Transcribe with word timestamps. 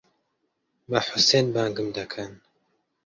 بە 0.89 0.99
حوسێن 1.07 1.47
بانگم 1.55 1.89
دەکەن. 1.97 2.31